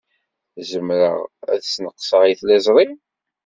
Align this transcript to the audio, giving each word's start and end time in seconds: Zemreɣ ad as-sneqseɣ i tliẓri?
Zemreɣ 0.69 1.17
ad 1.53 1.59
as-sneqseɣ 1.63 2.21
i 2.25 2.33
tliẓri? 2.39 2.87